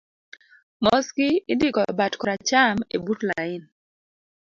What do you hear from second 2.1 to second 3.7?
koracham ebut lain